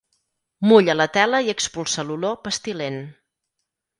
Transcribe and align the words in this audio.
Mulla 0.69 0.95
la 1.01 1.05
tela 1.17 1.41
i 1.49 1.51
expulsa 1.53 2.05
l'olor 2.07 2.39
pestilent. 2.47 3.01